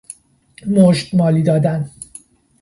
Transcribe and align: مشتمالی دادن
مشتمالی 0.67 1.43
دادن 1.43 1.91